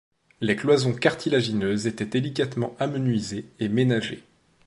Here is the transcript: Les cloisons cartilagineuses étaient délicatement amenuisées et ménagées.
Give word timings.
Les 0.39 0.55
cloisons 0.55 0.93
cartilagineuses 0.95 1.85
étaient 1.85 2.05
délicatement 2.07 2.75
amenuisées 2.79 3.45
et 3.59 3.69
ménagées. 3.69 4.23